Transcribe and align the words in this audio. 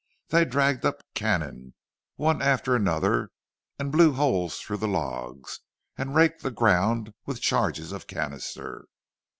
They 0.29 0.45
dragged 0.45 0.83
up 0.83 1.03
cannon, 1.13 1.75
one 2.15 2.41
after 2.41 2.75
another, 2.75 3.29
and 3.77 3.91
blew 3.91 4.13
holes 4.13 4.57
through 4.59 4.77
the 4.77 4.87
logs, 4.87 5.59
and 5.95 6.15
raked 6.15 6.41
the' 6.41 6.49
ground 6.49 7.13
with 7.27 7.39
charges 7.39 7.91
of 7.91 8.07
canister. 8.07 8.85